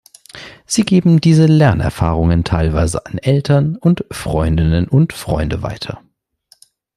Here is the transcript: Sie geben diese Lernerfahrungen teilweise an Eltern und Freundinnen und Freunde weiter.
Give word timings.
Sie 0.65 0.81
geben 0.83 1.21
diese 1.21 1.45
Lernerfahrungen 1.45 2.43
teilweise 2.43 3.05
an 3.05 3.19
Eltern 3.19 3.75
und 3.75 4.03
Freundinnen 4.09 4.87
und 4.87 5.13
Freunde 5.13 5.61
weiter. 5.61 6.01